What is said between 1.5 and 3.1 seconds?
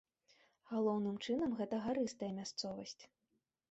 гэта гарыстая мясцовасць.